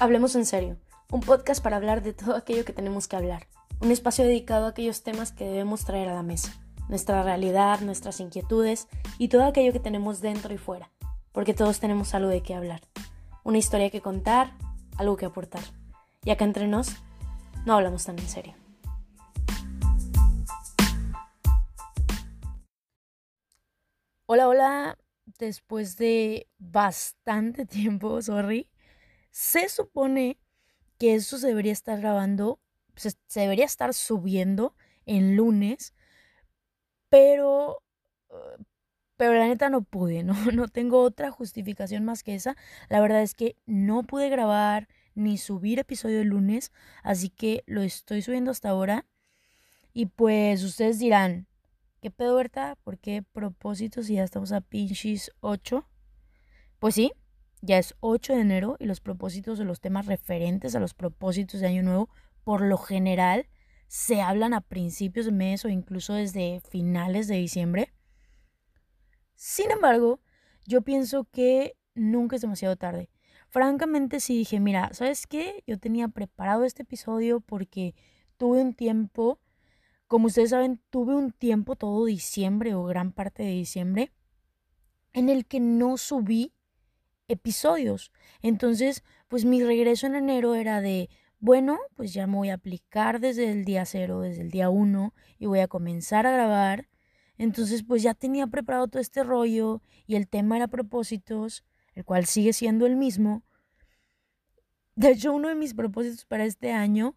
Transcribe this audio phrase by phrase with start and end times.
[0.00, 0.78] Hablemos en serio,
[1.12, 3.48] un podcast para hablar de todo aquello que tenemos que hablar,
[3.80, 8.18] un espacio dedicado a aquellos temas que debemos traer a la mesa, nuestra realidad, nuestras
[8.18, 8.88] inquietudes
[9.18, 10.90] y todo aquello que tenemos dentro y fuera,
[11.32, 12.80] porque todos tenemos algo de qué hablar,
[13.44, 14.54] una historia que contar,
[14.96, 15.64] algo que aportar.
[16.24, 16.96] Y acá entre nos,
[17.66, 18.54] no hablamos tan en serio.
[24.24, 24.98] Hola, hola,
[25.38, 28.70] después de bastante tiempo, sorry,
[29.30, 30.38] se supone
[30.98, 32.60] que eso se debería estar grabando,
[32.96, 34.74] se, debería estar subiendo
[35.06, 35.94] en lunes,
[37.08, 37.82] pero,
[38.28, 38.62] uh,
[39.16, 40.34] pero la neta no pude, ¿no?
[40.52, 42.56] no tengo otra justificación más que esa.
[42.88, 46.72] La verdad es que no pude grabar ni subir episodio el lunes,
[47.02, 49.06] así que lo estoy subiendo hasta ahora.
[49.92, 51.46] Y pues ustedes dirán,
[52.00, 52.76] ¿qué pedo, Berta?
[52.84, 55.86] ¿Por qué propósitos si ya estamos a pinches 8?
[56.78, 57.12] Pues sí,
[57.60, 61.60] ya es 8 de enero y los propósitos de los temas referentes a los propósitos
[61.60, 62.08] de Año Nuevo,
[62.44, 63.46] por lo general,
[63.86, 67.92] se hablan a principios de mes o incluso desde finales de diciembre.
[69.34, 70.20] Sin embargo,
[70.66, 73.10] yo pienso que nunca es demasiado tarde.
[73.48, 75.64] Francamente, sí dije, mira, ¿sabes qué?
[75.66, 77.94] Yo tenía preparado este episodio porque
[78.36, 79.40] tuve un tiempo,
[80.06, 84.12] como ustedes saben, tuve un tiempo todo diciembre o gran parte de diciembre
[85.12, 86.54] en el que no subí
[87.30, 88.12] episodios.
[88.42, 93.20] Entonces, pues mi regreso en enero era de, bueno, pues ya me voy a aplicar
[93.20, 96.88] desde el día cero, desde el día uno, y voy a comenzar a grabar.
[97.38, 101.64] Entonces, pues ya tenía preparado todo este rollo y el tema era propósitos,
[101.94, 103.42] el cual sigue siendo el mismo.
[104.96, 107.16] De hecho, uno de mis propósitos para este año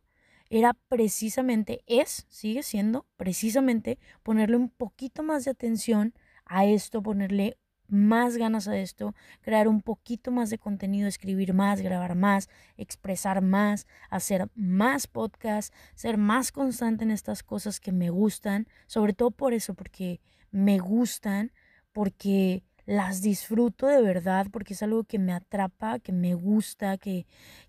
[0.49, 6.13] era precisamente, es, sigue siendo precisamente ponerle un poquito más de atención
[6.45, 11.81] a esto, ponerle más ganas a esto, crear un poquito más de contenido, escribir más,
[11.81, 18.09] grabar más, expresar más, hacer más podcasts, ser más constante en estas cosas que me
[18.09, 21.51] gustan, sobre todo por eso, porque me gustan,
[21.91, 27.25] porque las disfruto de verdad, porque es algo que me atrapa, que me gusta, que,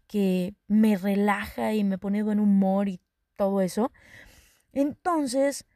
[0.06, 3.00] que me relaja y me pone buen humor y
[3.36, 3.92] todo eso.
[4.72, 5.66] Entonces,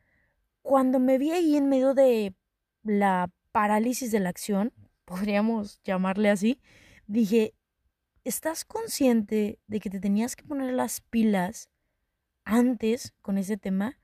[0.63, 2.35] cuando me vi ahí en medio de
[2.83, 4.73] la parálisis de la acción,
[5.05, 6.61] podríamos llamarle así,
[7.09, 7.55] dije,
[8.23, 11.69] ¿estás consciente de que te tenías que poner las pilas
[12.45, 13.99] antes con ese tema?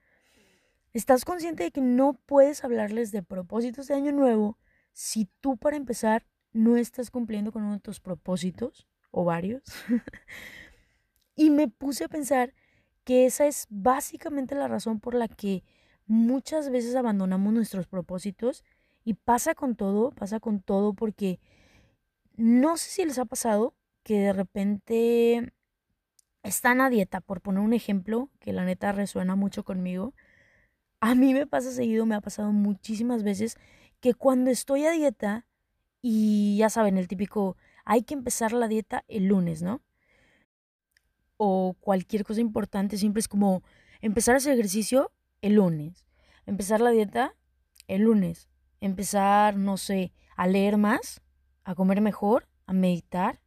[0.92, 4.58] ¿Estás consciente de que no puedes hablarles de propósitos de año nuevo
[4.92, 9.62] si tú para empezar no estás cumpliendo con uno de tus propósitos o varios?
[11.36, 12.54] y me puse a pensar
[13.04, 15.62] que esa es básicamente la razón por la que
[16.06, 18.64] muchas veces abandonamos nuestros propósitos
[19.04, 21.38] y pasa con todo, pasa con todo porque
[22.36, 25.52] no sé si les ha pasado que de repente
[26.42, 30.14] están a dieta, por poner un ejemplo que la neta resuena mucho conmigo.
[31.00, 33.56] A mí me pasa seguido, me ha pasado muchísimas veces
[34.00, 35.46] que cuando estoy a dieta
[36.02, 39.82] y ya saben, el típico, hay que empezar la dieta el lunes, ¿no?
[41.36, 43.62] O cualquier cosa importante, siempre es como
[44.00, 46.06] empezar ese ejercicio el lunes,
[46.46, 47.34] empezar la dieta
[47.86, 48.48] el lunes,
[48.80, 51.22] empezar, no sé, a leer más,
[51.64, 53.40] a comer mejor, a meditar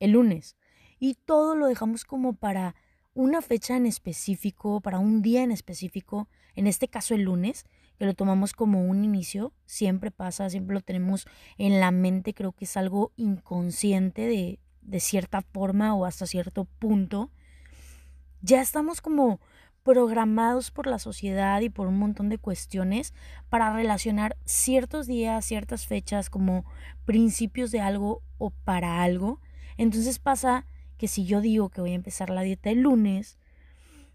[0.00, 0.56] el lunes.
[0.98, 2.74] Y todo lo dejamos como para
[3.14, 7.64] una fecha en específico, para un día en específico, en este caso el lunes,
[7.98, 11.26] que lo tomamos como un inicio, siempre pasa, siempre lo tenemos
[11.56, 16.64] en la mente, creo que es algo inconsciente de, de cierta forma o hasta cierto
[16.64, 17.30] punto.
[18.40, 19.40] Ya estamos como
[19.88, 23.14] programados por la sociedad y por un montón de cuestiones
[23.48, 26.66] para relacionar ciertos días, ciertas fechas como
[27.06, 29.40] principios de algo o para algo.
[29.78, 30.66] Entonces pasa
[30.98, 33.38] que si yo digo que voy a empezar la dieta el lunes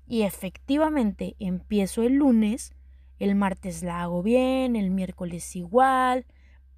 [0.06, 2.76] y efectivamente empiezo el lunes,
[3.18, 6.28] el martes la hago bien, el miércoles igual,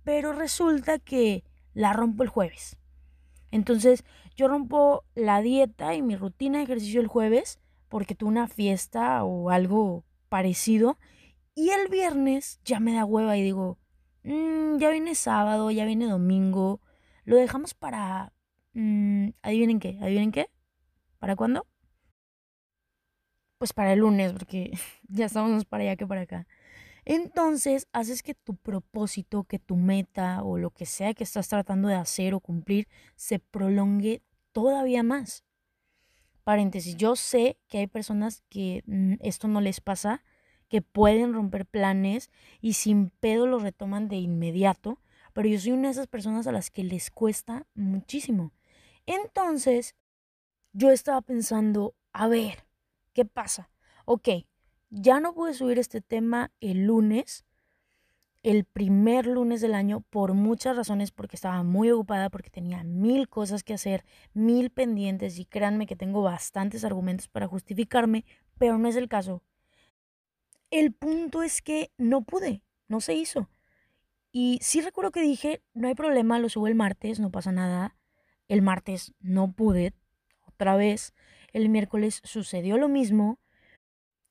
[0.05, 1.43] pero resulta que
[1.73, 2.77] la rompo el jueves.
[3.51, 4.05] Entonces
[4.37, 7.59] yo rompo la dieta y mi rutina de ejercicio el jueves
[7.95, 10.99] porque tuve una fiesta o algo parecido.
[11.53, 13.79] Y el viernes ya me da hueva y digo,
[14.23, 16.81] mm, ya viene sábado, ya viene domingo.
[17.23, 18.33] Lo dejamos para...
[18.73, 19.97] Mm, ¿Adivinen qué?
[20.01, 20.49] ¿Adivinen qué?
[21.19, 21.67] ¿Para cuándo?
[23.59, 24.71] Pues para el lunes, porque
[25.07, 26.47] ya estamos para allá que para acá.
[27.05, 31.87] Entonces haces que tu propósito, que tu meta o lo que sea que estás tratando
[31.87, 34.21] de hacer o cumplir se prolongue
[34.51, 35.45] todavía más.
[36.45, 40.23] Paréntesis, yo sé que hay personas que mm, esto no les pasa,
[40.69, 42.29] que pueden romper planes
[42.61, 45.01] y sin pedo lo retoman de inmediato,
[45.33, 48.53] pero yo soy una de esas personas a las que les cuesta muchísimo.
[49.07, 49.95] Entonces,
[50.71, 52.67] yo estaba pensando, a ver,
[53.13, 53.71] ¿qué pasa?
[54.05, 54.29] Ok,
[54.91, 57.43] ya no pude subir este tema el lunes,
[58.45, 63.27] el primer lunes del año, por muchas razones, porque estaba muy ocupada, porque tenía mil
[63.27, 64.05] cosas que hacer,
[64.35, 68.23] mil pendientes, y créanme que tengo bastantes argumentos para justificarme,
[68.59, 69.41] pero no es el caso.
[70.69, 73.49] El punto es que no pude, no se hizo.
[74.31, 77.97] Y sí recuerdo que dije, no hay problema, lo subo el martes, no pasa nada.
[78.47, 79.95] El martes no pude,
[80.45, 81.15] otra vez.
[81.51, 83.39] El miércoles sucedió lo mismo.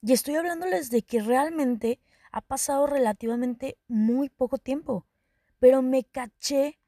[0.02, 1.99] Y estoy hablándoles de que realmente
[2.34, 5.06] ha pasado relativamente muy poco tiempo.
[5.60, 6.81] Pero me caché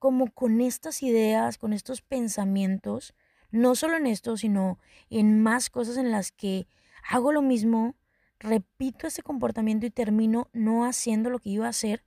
[0.00, 3.14] como con estas ideas, con estos pensamientos,
[3.52, 6.66] no solo en esto, sino en más cosas en las que
[7.08, 7.94] hago lo mismo,
[8.40, 12.04] repito ese comportamiento y termino no haciendo lo que iba a hacer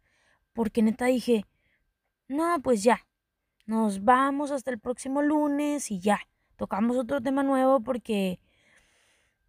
[0.51, 1.45] porque neta dije,
[2.27, 3.07] no, pues ya,
[3.65, 6.19] nos vamos hasta el próximo lunes y ya,
[6.57, 8.41] tocamos otro tema nuevo porque,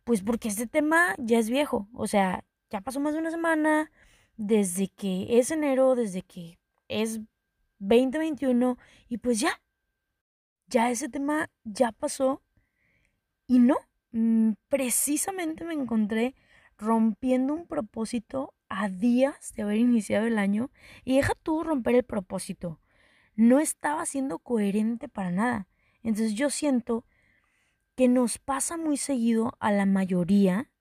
[0.04, 3.92] pues porque este tema ya es viejo, o sea, ya pasó más de una semana
[4.38, 6.58] desde que es enero, desde que
[6.88, 7.20] es
[7.80, 8.78] 2021
[9.08, 9.60] y pues ya,
[10.68, 12.42] ya ese tema ya pasó
[13.46, 13.76] y no,
[14.12, 16.34] mm, precisamente me encontré
[16.78, 20.70] rompiendo un propósito a días de haber iniciado el año
[21.04, 22.80] y deja tú romper el propósito.
[23.34, 25.68] No estaba siendo coherente para nada.
[26.02, 27.04] Entonces yo siento
[27.96, 30.71] que nos pasa muy seguido a la mayoría,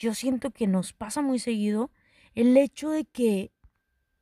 [0.00, 1.92] yo siento que nos pasa muy seguido
[2.34, 3.52] el hecho de que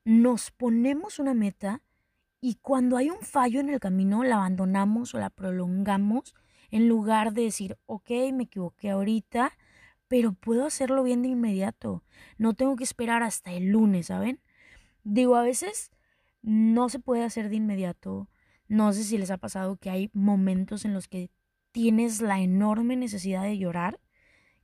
[0.04, 1.82] nos ponemos una meta
[2.40, 6.34] y cuando hay un fallo en el camino la abandonamos o la prolongamos
[6.70, 9.52] en lugar de decir, ok, me equivoqué ahorita,
[10.08, 12.02] pero puedo hacerlo bien de inmediato.
[12.38, 14.40] No tengo que esperar hasta el lunes, ¿saben?
[15.04, 15.90] Digo, a veces
[16.42, 18.28] no se puede hacer de inmediato.
[18.66, 21.30] No sé si les ha pasado que hay momentos en los que
[21.70, 24.00] tienes la enorme necesidad de llorar,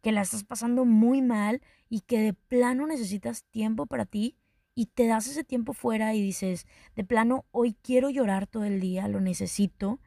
[0.04, 4.36] que la estás pasando muy mal y que de plano necesitas tiempo para ti
[4.74, 8.80] y te das ese tiempo fuera y dices, de plano, hoy quiero llorar todo el
[8.80, 10.00] día, lo necesito,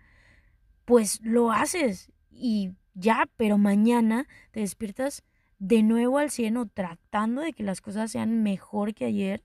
[0.85, 5.23] pues lo haces y ya, pero mañana te despiertas
[5.57, 9.43] de nuevo al cielo tratando de que las cosas sean mejor que ayer,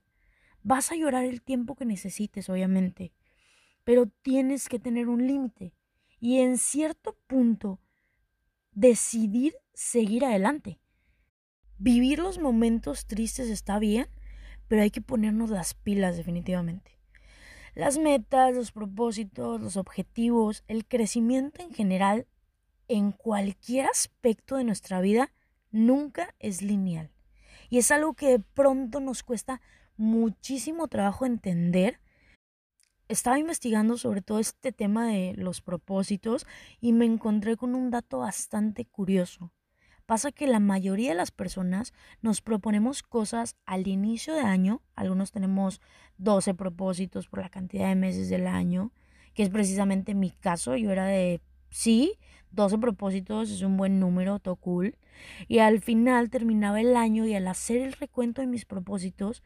[0.61, 3.11] vas a llorar el tiempo que necesites, obviamente,
[3.83, 5.73] pero tienes que tener un límite
[6.19, 7.79] y en cierto punto
[8.71, 10.79] decidir seguir adelante.
[11.77, 14.07] Vivir los momentos tristes está bien,
[14.67, 16.99] pero hay que ponernos las pilas definitivamente.
[17.75, 22.27] Las metas, los propósitos, los objetivos, el crecimiento en general
[22.87, 25.31] en cualquier aspecto de nuestra vida
[25.71, 27.11] nunca es lineal.
[27.69, 29.61] Y es algo que de pronto nos cuesta
[29.97, 31.99] muchísimo trabajo entender.
[33.07, 36.45] Estaba investigando sobre todo este tema de los propósitos
[36.79, 39.51] y me encontré con un dato bastante curioso.
[40.05, 45.31] Pasa que la mayoría de las personas nos proponemos cosas al inicio de año, algunos
[45.31, 45.81] tenemos
[46.17, 48.91] 12 propósitos por la cantidad de meses del año,
[49.33, 52.19] que es precisamente mi caso, yo era de sí,
[52.51, 54.95] 12 propósitos es un buen número, todo cool.
[55.47, 59.41] Y al final terminaba el año y al hacer el recuento de mis propósitos,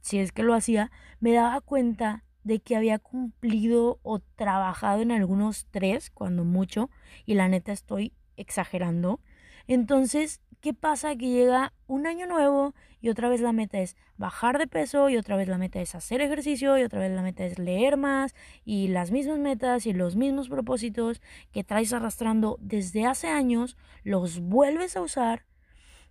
[0.00, 5.10] si es que lo hacía, me daba cuenta de que había cumplido o trabajado en
[5.10, 6.90] algunos tres, cuando mucho,
[7.24, 9.20] y la neta estoy exagerando.
[9.66, 11.14] Entonces ¿qué pasa?
[11.14, 15.16] Que llega un año nuevo y otra vez la meta es bajar de peso y
[15.16, 18.34] otra vez la meta es hacer ejercicio y otra vez la meta es leer más
[18.64, 21.20] y las mismas metas y los mismos propósitos
[21.52, 25.46] que traes arrastrando desde hace años los vuelves a usar.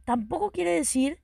[0.05, 1.19] Tampoco quiere decir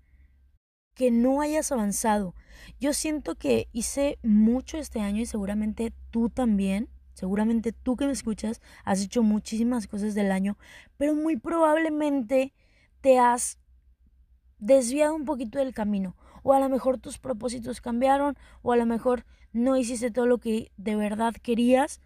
[0.94, 2.36] que no hayas avanzado.
[2.82, 6.90] Yo siento que hice mucho este año y seguramente tú también.
[7.22, 10.58] Seguramente tú que me escuchas has hecho muchísimas cosas del año,
[10.98, 12.52] pero muy probablemente
[13.02, 13.60] te has
[14.58, 16.16] desviado un poquito del camino.
[16.42, 19.24] O a lo mejor tus propósitos cambiaron, o a lo mejor
[19.54, 22.02] no hiciste todo lo que de verdad querías.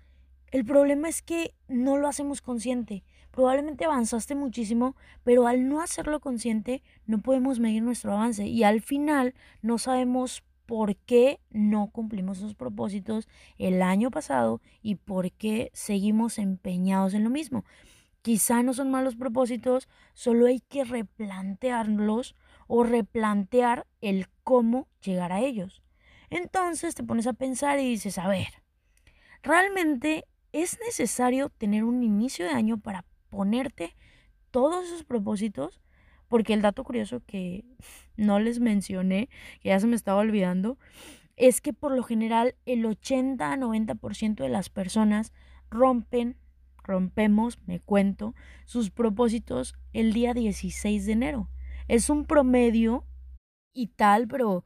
[0.51, 3.05] El problema es que no lo hacemos consciente.
[3.31, 8.81] Probablemente avanzaste muchísimo, pero al no hacerlo consciente no podemos medir nuestro avance y al
[8.81, 15.71] final no sabemos por qué no cumplimos esos propósitos el año pasado y por qué
[15.73, 17.65] seguimos empeñados en lo mismo.
[18.21, 22.35] Quizá no son malos propósitos, solo hay que replantearlos
[22.67, 25.83] o replantear el cómo llegar a ellos.
[26.31, 28.47] Entonces te pones a pensar y dices, a ver,
[29.43, 33.95] ¿realmente es necesario tener un inicio de año para ponerte
[34.49, 35.79] todos esos propósitos?
[36.27, 37.65] Porque el dato curioso que
[38.17, 39.29] no les mencioné,
[39.61, 40.77] que ya se me estaba olvidando,
[41.35, 45.33] es que por lo general el 80-90% de las personas
[45.69, 46.37] rompen
[46.85, 51.49] rompemos, me cuento, sus propósitos el día 16 de enero.
[51.87, 53.05] Es un promedio
[53.73, 54.63] y tal, pero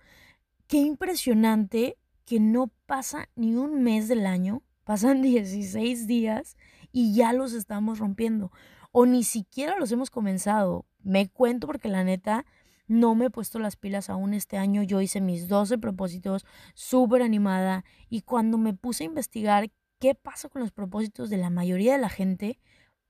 [0.67, 6.57] qué impresionante que no pasa ni un mes del año, pasan 16 días
[6.91, 8.51] y ya los estamos rompiendo.
[8.91, 10.85] O ni siquiera los hemos comenzado.
[11.01, 12.45] Me cuento porque la neta
[12.87, 14.83] no me he puesto las pilas aún este año.
[14.83, 20.49] Yo hice mis 12 propósitos súper animada y cuando me puse a investigar qué pasa
[20.49, 22.59] con los propósitos de la mayoría de la gente,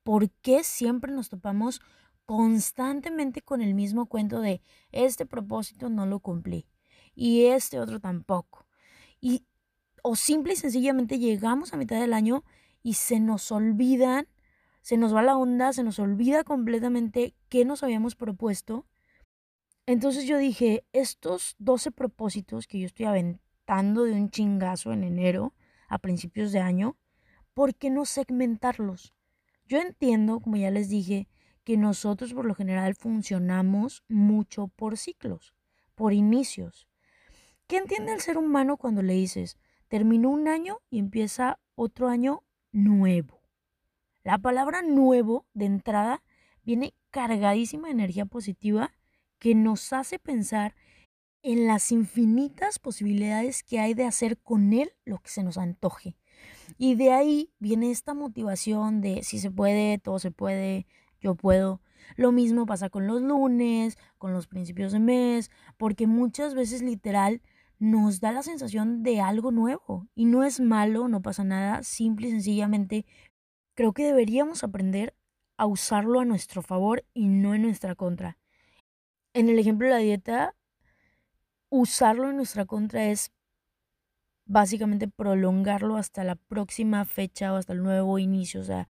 [0.04, 1.82] por qué siempre nos topamos
[2.26, 6.68] constantemente con el mismo cuento de este propósito no lo cumplí
[7.16, 8.68] y este otro tampoco.
[9.20, 9.46] Y
[10.04, 12.44] o simple y sencillamente llegamos a mitad del año
[12.84, 14.28] y se nos olvidan,
[14.90, 18.88] se nos va la onda, se nos olvida completamente qué nos habíamos propuesto.
[19.86, 25.54] Entonces yo dije, estos 12 propósitos que yo estoy aventando de un chingazo en enero,
[25.90, 26.98] a principios de año,
[27.54, 29.14] ¿por qué no segmentarlos?
[29.68, 31.28] Yo entiendo, como ya les dije,
[31.64, 35.54] que nosotros por lo general funcionamos mucho por ciclos,
[35.94, 36.88] por inicios.
[37.68, 39.56] ¿Qué entiende el ser humano cuando le dices,
[39.88, 42.42] terminó un año y empieza otro año
[42.72, 43.39] nuevo?
[44.30, 46.22] La palabra nuevo de entrada
[46.64, 48.92] viene cargadísima de energía positiva
[49.40, 50.76] que nos hace pensar
[51.42, 56.16] en las infinitas posibilidades que hay de hacer con él lo que se nos antoje.
[56.78, 60.86] Y de ahí viene esta motivación de si se puede, todo se puede,
[61.20, 61.82] yo puedo.
[62.16, 67.42] Lo mismo pasa con los lunes, con los principios de mes, porque muchas veces literal
[67.80, 70.08] nos da la sensación de algo nuevo.
[70.14, 73.08] Y no es malo, no pasa nada, simple y sencillamente
[73.80, 75.16] creo que deberíamos aprender
[75.56, 78.38] a usarlo a nuestro favor y no en nuestra contra.
[79.34, 80.54] En el ejemplo de la dieta,
[81.70, 83.32] usarlo en nuestra contra es
[84.44, 88.90] básicamente prolongarlo hasta la próxima fecha o hasta el nuevo inicio, o sea,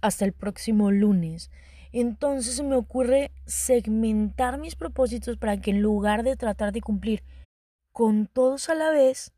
[0.00, 1.50] hasta el próximo lunes.
[1.90, 7.24] Entonces me ocurre segmentar mis propósitos para que en lugar de tratar de cumplir
[7.90, 9.32] con todos a la vez,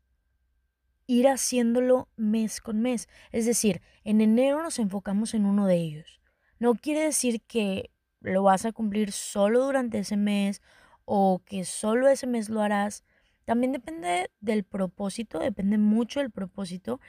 [1.07, 3.09] ir haciéndolo mes con mes.
[3.31, 6.21] Es decir, en enero nos enfocamos en uno de ellos.
[6.59, 7.91] No quiere decir que
[8.21, 10.61] lo vas a cumplir solo durante ese mes
[11.05, 13.03] o que solo ese mes lo harás.
[13.45, 17.01] También depende del propósito, depende mucho del propósito,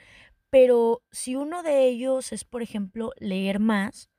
[0.49, 4.09] pero si uno de ellos es, por ejemplo, leer más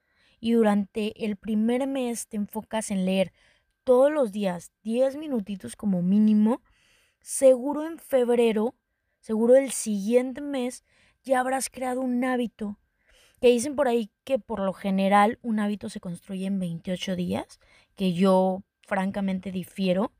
[0.40, 3.32] y durante el primer mes te enfocas en leer
[3.84, 6.62] todos los días 10 minutitos como mínimo,
[7.20, 8.74] seguro en febrero,
[9.26, 10.84] seguro el siguiente mes,
[11.24, 12.78] ya habrás creado un hábito.
[13.40, 17.58] Que dicen por ahí que por lo general un hábito se construye en 28 días,
[17.96, 20.12] que yo francamente difiero,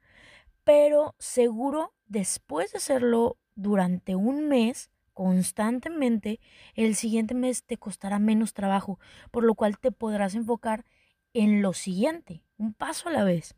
[0.64, 6.40] pero seguro después de hacerlo durante un mes, constantemente,
[6.74, 8.98] el siguiente mes te costará menos trabajo,
[9.30, 10.84] por lo cual te podrás enfocar
[11.32, 13.54] en lo siguiente, un paso a la vez.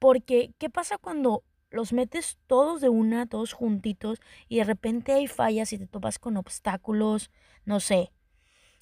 [0.00, 5.26] Porque, ¿qué pasa cuando los metes todos de una, todos juntitos, y de repente hay
[5.26, 7.30] fallas y te topas con obstáculos,
[7.64, 8.12] no sé,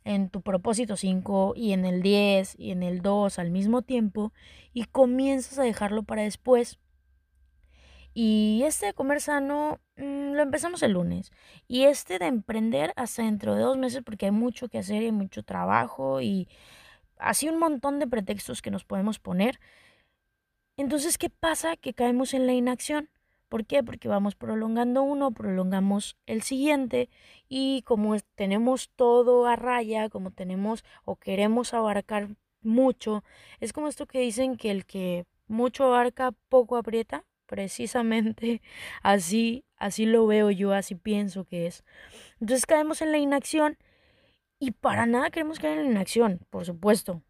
[0.04, 4.32] en tu propósito 5 y en el 10 y en el 2 al mismo tiempo
[4.72, 6.78] y comienzas a dejarlo para después.
[8.14, 11.30] Y este de comer sano mm, lo empezamos el lunes.
[11.68, 15.12] Y este de emprender hasta dentro de dos meses porque hay mucho que hacer y
[15.12, 16.48] mucho trabajo y
[17.18, 19.60] así un montón de pretextos que nos podemos poner.
[20.78, 21.76] Entonces, ¿qué pasa?
[21.76, 23.10] Que caemos en la inacción.
[23.48, 23.82] ¿Por qué?
[23.82, 27.10] Porque vamos prolongando uno, prolongamos el siguiente
[27.48, 32.28] y como tenemos todo a raya, como tenemos o queremos abarcar
[32.62, 33.24] mucho,
[33.60, 37.24] es como esto que dicen que el que mucho abarca, poco aprieta.
[37.46, 38.62] Precisamente
[39.02, 41.84] así, así lo veo yo, así pienso que es.
[42.40, 43.78] Entonces caemos en la inacción
[44.60, 47.22] y para nada queremos caer en la inacción, por supuesto.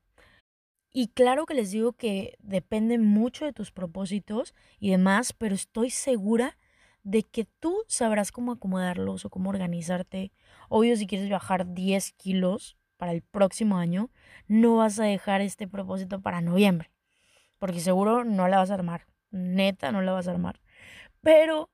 [1.01, 5.91] Y claro que les digo que depende mucho de tus propósitos y demás, pero estoy
[5.91, 6.59] segura
[7.05, 10.33] de que tú sabrás cómo acomodarlos o cómo organizarte.
[10.69, 14.11] Obvio, si quieres bajar 10 kilos para el próximo año,
[14.49, 16.91] no vas a dejar este propósito para noviembre,
[17.61, 19.07] porque seguro no la vas a armar.
[19.31, 20.61] Neta, no la vas a armar.
[21.21, 21.71] Pero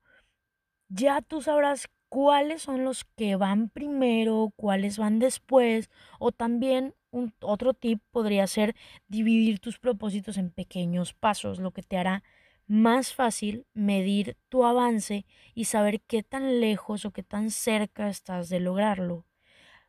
[0.89, 5.89] ya tú sabrás cuáles son los que van primero, cuáles van después,
[6.19, 8.75] o también un, otro tip podría ser
[9.09, 12.23] dividir tus propósitos en pequeños pasos, lo que te hará
[12.67, 18.49] más fácil medir tu avance y saber qué tan lejos o qué tan cerca estás
[18.49, 19.27] de lograrlo.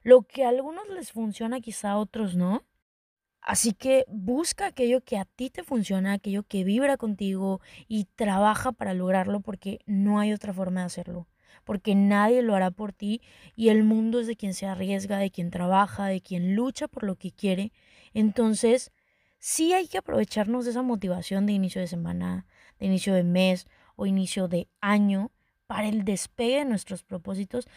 [0.02, 2.64] Lo que a algunos les funciona, quizá a otros no.
[3.42, 8.72] Así que busca aquello que a ti te funciona, aquello que vibra contigo y trabaja
[8.72, 11.28] para lograrlo porque no hay otra forma de hacerlo.
[11.66, 13.22] Porque nadie lo hará por ti
[13.56, 17.04] y el mundo es de quien se arriesga, de quien trabaja, de quien lucha por
[17.04, 17.74] lo que quiere.
[18.14, 18.94] Entonces,
[19.40, 22.46] sí hay que aprovecharnos de esa motivación de inicio de semana,
[22.80, 23.68] de inicio de mes
[23.98, 25.32] o inicio de año
[25.68, 27.68] para el despegue de nuestros propósitos,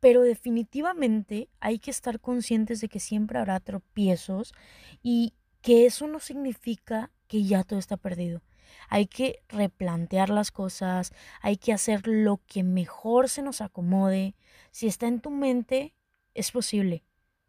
[0.00, 4.54] pero definitivamente hay que estar conscientes de que siempre habrá tropiezos
[5.02, 8.40] y que eso no significa que ya todo está perdido.
[8.88, 14.34] Hay que replantear las cosas, hay que hacer lo que mejor se nos acomode.
[14.70, 15.94] Si está en tu mente,
[16.34, 17.04] es posible,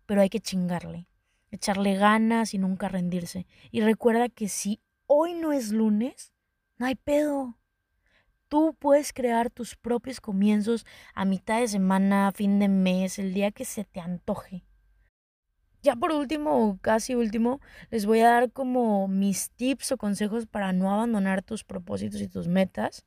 [0.05, 1.07] pero hay que chingarle,
[1.51, 3.47] echarle ganas y nunca rendirse.
[3.71, 6.33] Y recuerda que si hoy no es lunes,
[6.77, 7.57] no hay pedo.
[8.47, 13.51] Tú puedes crear tus propios comienzos a mitad de semana, fin de mes, el día
[13.51, 14.66] que se te antoje.
[15.87, 20.73] Ya por último, casi último, les voy a dar como mis tips o consejos para
[20.73, 23.05] no abandonar tus propósitos y tus metas.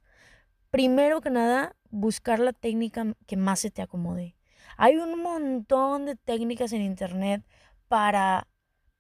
[0.71, 4.35] Primero que nada, buscar la técnica que más se te acomode.
[4.79, 7.45] Hay un montón de técnicas en internet
[7.87, 8.49] para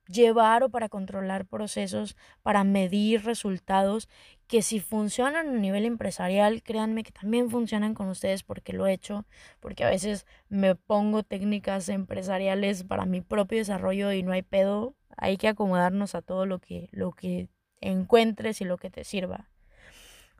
[0.08, 4.10] llevar o para controlar procesos, para medir resultados
[4.50, 8.92] que si funcionan a nivel empresarial, créanme que también funcionan con ustedes porque lo he
[8.92, 9.24] hecho,
[9.60, 14.96] porque a veces me pongo técnicas empresariales para mi propio desarrollo y no hay pedo,
[15.16, 17.48] hay que acomodarnos a todo lo que, lo que
[17.80, 19.48] encuentres y lo que te sirva.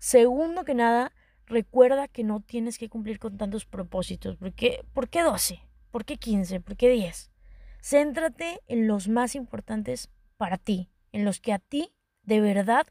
[0.00, 1.12] Segundo que nada,
[1.46, 4.36] recuerda que no tienes que cumplir con tantos propósitos.
[4.38, 5.62] porque ¿Por qué 12?
[5.92, 6.58] ¿Por qué 15?
[6.58, 7.30] ¿Por qué 10?
[7.80, 11.92] Céntrate en los más importantes para ti, en los que a ti
[12.24, 12.88] de verdad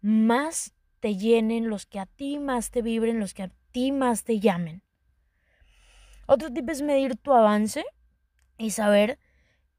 [0.00, 4.24] más te llenen, los que a ti más te vibren, los que a ti más
[4.24, 4.82] te llamen.
[6.26, 7.84] Otro tip es medir tu avance
[8.58, 9.18] y saber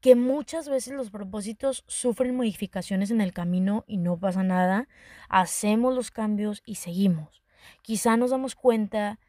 [0.00, 4.88] que muchas veces los propósitos sufren modificaciones en el camino y no pasa nada.
[5.28, 7.42] Hacemos los cambios y seguimos.
[7.82, 9.20] Quizá nos damos cuenta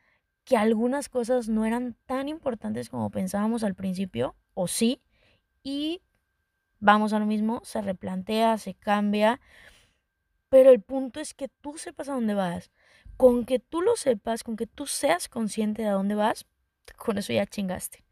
[0.46, 5.02] que algunas cosas no eran tan importantes como pensábamos al principio, o sí,
[5.62, 6.02] y
[6.80, 9.40] vamos a lo mismo, se replantea, se cambia
[10.52, 12.72] pero el punto es que tú sepas a dónde vas.
[13.16, 16.46] Con que tú lo sepas, con que tú seas consciente de a dónde vas,
[16.98, 18.04] con eso ya chingaste.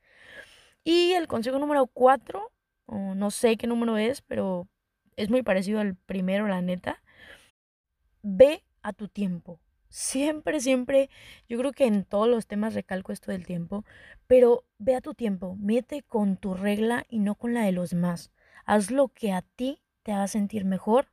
[0.86, 2.54] Y el consejo número cuatro,
[2.88, 4.69] no sé qué número es, pero
[5.17, 7.04] es muy parecido al primero, la neta.
[8.21, 9.60] Ve a tu tiempo.
[9.89, 11.10] Siempre, siempre,
[11.49, 13.84] yo creo que en todos los temas recalco esto del tiempo,
[14.28, 17.93] pero ve a tu tiempo, mete con tu regla y no con la de los
[17.93, 18.32] más.
[18.65, 21.10] Haz lo que a ti te haga sentir mejor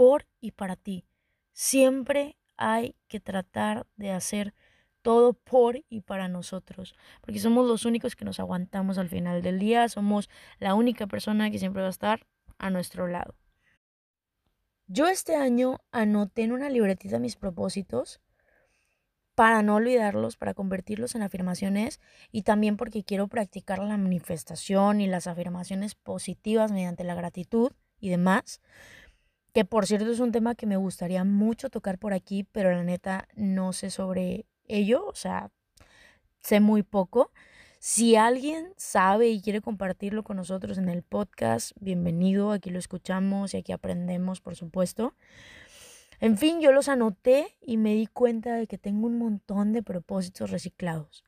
[0.00, 1.04] por y para ti.
[1.52, 4.54] Siempre hay que tratar de hacer
[5.02, 9.58] todo por y para nosotros, porque somos los únicos que nos aguantamos al final del
[9.58, 13.34] día, somos la única persona que siempre va a estar a nuestro lado.
[14.86, 18.22] Yo este año anoté en una libretita mis propósitos
[19.34, 22.00] para no olvidarlos, para convertirlos en afirmaciones
[22.32, 28.08] y también porque quiero practicar la manifestación y las afirmaciones positivas mediante la gratitud y
[28.08, 28.62] demás
[29.52, 32.84] que por cierto es un tema que me gustaría mucho tocar por aquí, pero la
[32.84, 35.50] neta no sé sobre ello, o sea,
[36.40, 37.32] sé muy poco.
[37.78, 43.54] Si alguien sabe y quiere compartirlo con nosotros en el podcast, bienvenido, aquí lo escuchamos
[43.54, 45.14] y aquí aprendemos, por supuesto.
[46.20, 49.82] En fin, yo los anoté y me di cuenta de que tengo un montón de
[49.82, 51.24] propósitos reciclados.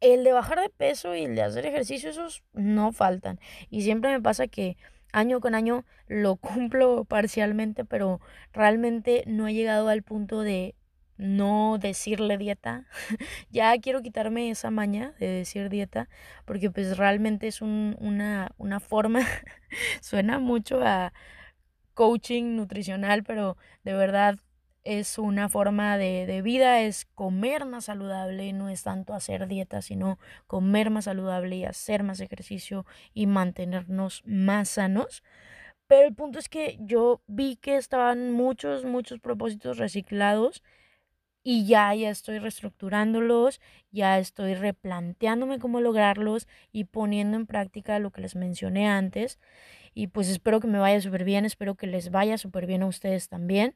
[0.00, 3.38] El de bajar de peso y el de hacer ejercicio, esos no faltan.
[3.70, 4.76] Y siempre me pasa que
[5.16, 8.20] año con año lo cumplo parcialmente, pero
[8.52, 10.74] realmente no he llegado al punto de
[11.16, 12.84] no decirle dieta.
[13.50, 16.08] ya quiero quitarme esa maña de decir dieta,
[16.44, 19.20] porque pues realmente es una, una forma,
[20.00, 21.12] suena mucho a
[21.94, 24.38] coaching nutricional, pero de verdad
[24.86, 30.18] es una forma de, vida, es comer más saludable, no es tanto hacer dieta, sino
[30.46, 35.24] comer más saludable y hacer más ejercicio y mantenernos más sanos.
[35.88, 40.62] Pero el punto es que yo vi que estaban muchos, muchos propósitos reciclados
[41.42, 48.10] y ya, ya estoy reestructurándolos, ya estoy replanteándome cómo lograrlos y poniendo en práctica lo
[48.12, 49.40] que les mencioné antes.
[49.94, 52.86] Y pues espero que me vaya súper bien, espero que les vaya súper bien a
[52.86, 53.74] ustedes también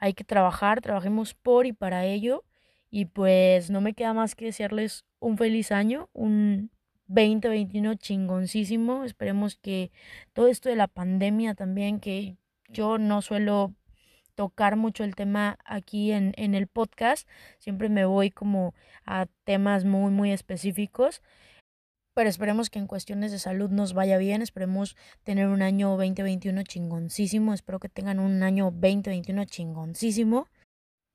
[0.00, 2.44] hay que trabajar, trabajemos por y para ello.
[2.90, 6.70] Y pues no me queda más que desearles un feliz año, un
[7.06, 9.04] 2021 chingoncísimo.
[9.04, 9.92] Esperemos que
[10.32, 12.36] todo esto de la pandemia también, que
[12.68, 13.74] yo no suelo
[14.34, 19.84] tocar mucho el tema aquí en, en el podcast, siempre me voy como a temas
[19.84, 21.20] muy, muy específicos
[22.14, 26.62] pero esperemos que en cuestiones de salud nos vaya bien, esperemos tener un año 2021
[26.64, 30.48] chingoncísimo, espero que tengan un año 2021 chingoncísimo.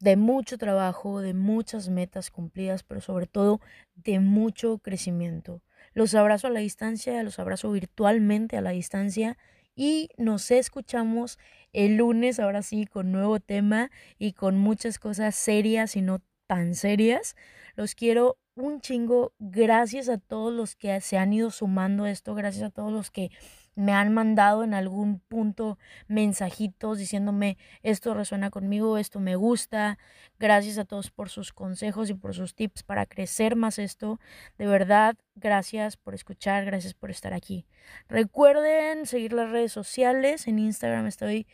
[0.02, 3.62] de mucho trabajo, de muchas metas cumplidas, pero sobre todo
[3.96, 5.62] de mucho crecimiento.
[5.94, 9.38] Los abrazo a la distancia, los abrazo virtualmente a la distancia
[9.76, 11.40] y nos escuchamos
[11.74, 16.76] el lunes, ahora sí, con nuevo tema y con muchas cosas serias y no tan
[16.76, 17.36] serias.
[17.76, 19.34] Los quiero un chingo.
[19.40, 23.12] Gracias a todos los que se han ido sumando a esto, gracias a todos los
[23.12, 23.30] que
[23.76, 30.00] me han mandado en algún punto mensajitos diciéndome esto resuena conmigo, esto me gusta.
[30.40, 34.20] Gracias a todos por sus consejos y por sus tips para crecer más esto.
[34.58, 37.66] De verdad, gracias por escuchar, gracias por estar aquí.
[38.08, 40.48] Recuerden seguir las redes sociales.
[40.48, 41.46] En Instagram estoy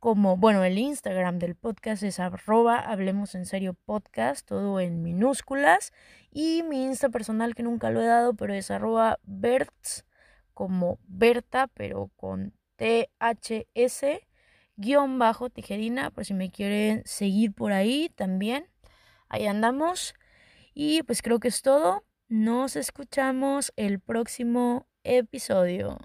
[0.00, 5.92] como, bueno, el Instagram del podcast es arroba hablemos en serio podcast, todo en minúsculas.
[6.30, 10.06] Y mi Insta personal que nunca lo he dado, pero es arroba Berts
[10.54, 14.04] como Berta, pero con THS
[14.76, 18.66] guion bajo tijerina, por si me quieren seguir por ahí también.
[19.28, 20.14] Ahí andamos.
[20.72, 22.04] Y pues creo que es todo.
[22.28, 25.98] Nos escuchamos el próximo episodio.